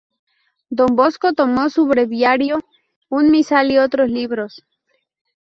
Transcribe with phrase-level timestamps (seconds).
[0.71, 2.57] Don Bosco tomó su breviario,
[3.09, 4.65] un misal y otros libros.